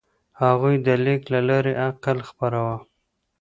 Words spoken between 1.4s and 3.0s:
لارې عقل خپراوه.